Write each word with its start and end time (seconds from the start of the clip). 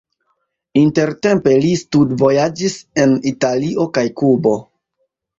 Intertempe 0.83 1.51
li 1.65 1.73
studvojaĝis 1.81 2.77
en 3.03 3.13
Italio 3.33 3.85
kaj 3.99 4.05
Kubo. 4.23 4.55